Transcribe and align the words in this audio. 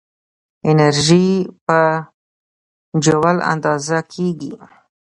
انرژي 0.69 1.27
په 1.65 1.79
جول 3.03 3.37
اندازه 3.53 3.97
کېږي. 4.13 4.53